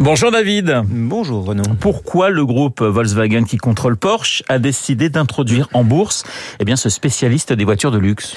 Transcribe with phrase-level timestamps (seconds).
[0.00, 0.82] Bonjour David.
[0.88, 1.62] Bonjour Renaud.
[1.78, 6.24] Pourquoi le groupe Volkswagen qui contrôle Porsche a décidé d'introduire en bourse
[6.58, 8.34] eh bien, ce spécialiste des voitures de luxe?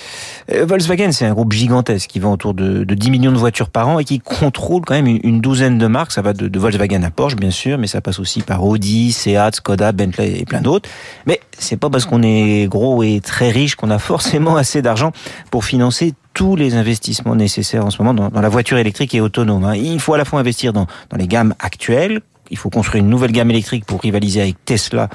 [0.51, 3.70] Euh, Volkswagen, c'est un groupe gigantesque qui vend autour de, de 10 millions de voitures
[3.70, 6.11] par an et qui contrôle quand même une, une douzaine de marques.
[6.11, 9.11] Ça va de, de Volkswagen à Porsche, bien sûr, mais ça passe aussi par Audi,
[9.11, 10.87] Seat, Skoda, Bentley et plein d'autres.
[11.25, 15.11] Mais c'est pas parce qu'on est gros et très riche qu'on a forcément assez d'argent
[15.49, 19.64] pour financer tous les investissements nécessaires en ce moment dans, la voiture électrique et autonome.
[19.64, 19.73] hein.
[19.75, 23.10] Il faut à la fois investir dans, dans les gammes actuelles, il faut construire une
[23.10, 25.10] nouvelle gamme électrique pour rivaliser avec Tesla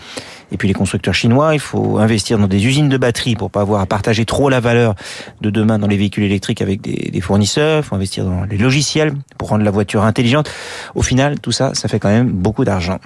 [0.50, 1.54] et puis les constructeurs chinois.
[1.54, 4.58] Il faut investir dans des usines de batteries pour pas avoir à partager trop la
[4.58, 4.96] valeur
[5.40, 7.78] de demain dans les véhicules électriques avec des, des fournisseurs.
[7.78, 10.50] Il faut investir dans les logiciels pour rendre la voiture intelligente.
[10.96, 12.98] Au final, tout ça, ça fait quand même beaucoup d'argent.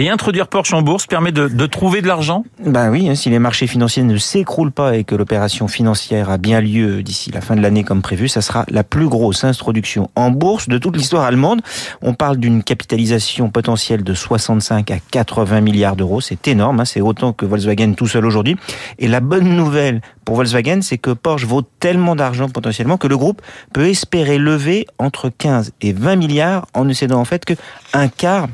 [0.00, 3.30] Et introduire Porsche en bourse permet de, de trouver de l'argent Ben oui, hein, si
[3.30, 7.40] les marchés financiers ne s'écroulent pas et que l'opération financière a bien lieu d'ici la
[7.40, 10.94] fin de l'année comme prévu, ça sera la plus grosse introduction en bourse de toute
[10.96, 11.62] l'histoire allemande.
[12.00, 16.20] On parle d'une capitalisation potentielle de 65 à 80 milliards d'euros.
[16.20, 18.54] C'est énorme, hein, c'est autant que Volkswagen tout seul aujourd'hui.
[19.00, 23.16] Et la bonne nouvelle pour Volkswagen, c'est que Porsche vaut tellement d'argent potentiellement que le
[23.16, 23.42] groupe
[23.72, 27.54] peut espérer lever entre 15 et 20 milliards en ne cédant en fait que
[27.94, 28.46] un quart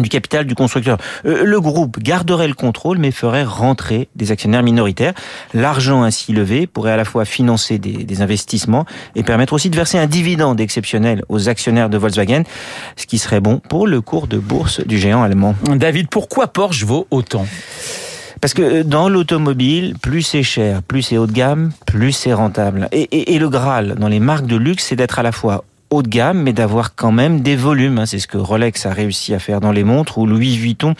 [0.00, 0.98] du capital du constructeur.
[1.26, 5.14] Euh, Le groupe garderait le contrôle mais ferait rentrer des actionnaires minoritaires.
[5.54, 9.76] L'argent ainsi levé pourrait à la fois financer des, des, investissements et permettre aussi de
[9.76, 12.42] verser un dividende exceptionnel aux actionnaires de Volkswagen,
[12.96, 15.54] ce qui serait bon pour le cours de bourse du géant allemand.
[15.76, 17.46] David, pourquoi Porsche vaut autant?
[18.40, 22.88] Parce que dans l'automobile, plus c'est cher, plus c'est haut de gamme, plus c'est rentable.
[22.92, 25.64] Et, et, et le Graal dans les marques de luxe, c'est d'être à la fois
[25.90, 28.04] haut de gamme, mais d'avoir quand même des volumes.
[28.06, 30.94] C'est ce que Rolex a réussi à faire dans les montres ou Louis Vuitton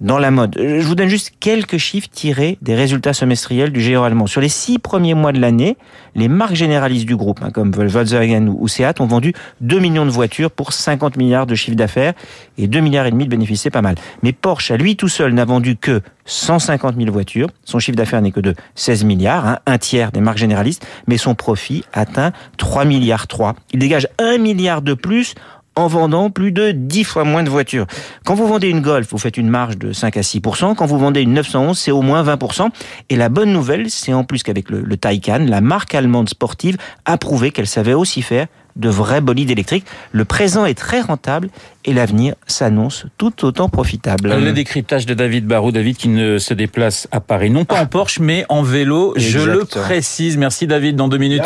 [0.00, 0.56] dans la mode.
[0.58, 4.26] Je vous donne juste quelques chiffres tirés des résultats semestriels du géant allemand.
[4.26, 5.76] Sur les six premiers mois de l'année,
[6.14, 10.10] les marques généralistes du groupe, hein, comme Volkswagen ou Seat, ont vendu 2 millions de
[10.10, 12.14] voitures pour 50 milliards de chiffre d'affaires
[12.58, 13.94] et 2 milliards et demi de bénéfices, c'est pas mal.
[14.22, 17.48] Mais Porsche, à lui tout seul, n'a vendu que 150 000 voitures.
[17.64, 21.16] Son chiffre d'affaires n'est que de 16 milliards, hein, un tiers des marques généralistes, mais
[21.16, 23.54] son profit atteint 3 milliards 3.
[23.72, 25.34] Il dégage 1 milliard de plus
[25.74, 27.86] en vendant plus de 10 fois moins de voitures.
[28.24, 30.98] Quand vous vendez une Golf, vous faites une marge de 5 à 6% Quand vous
[30.98, 32.68] vendez une 911, c'est au moins 20%
[33.08, 36.76] Et la bonne nouvelle, c'est en plus qu'avec le, le Taycan, la marque allemande sportive
[37.04, 39.84] a prouvé qu'elle savait aussi faire de vrais bolides électriques.
[40.12, 41.48] Le présent est très rentable
[41.84, 44.32] et l'avenir s'annonce tout autant profitable.
[44.32, 47.86] Le décryptage de David Barou, David qui ne se déplace à Paris, non pas en
[47.86, 49.14] Porsche, mais en vélo.
[49.16, 49.30] Exact.
[49.30, 50.36] Je le précise.
[50.36, 51.42] Merci David, dans deux minutes.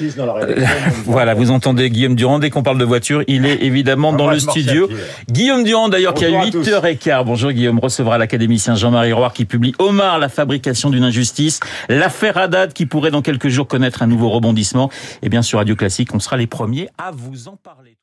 [0.00, 0.66] Il y a dans la rédaction.
[1.06, 2.38] voilà, vous entendez Guillaume Durand.
[2.38, 4.88] Dès qu'on parle de voiture, il est évidemment dans le studio.
[5.30, 7.24] Guillaume Durand, d'ailleurs, qui a 8h15.
[7.24, 11.60] Bonjour Guillaume, recevra l'académicien Jean-Marie Roire qui publie Omar, la fabrication d'une injustice.
[11.88, 14.90] L'affaire Haddad qui pourrait dans quelques jours connaître un nouveau rebondissement.
[15.22, 17.98] Et bien sur Radio Classique, on sera les premiers à vous en parler.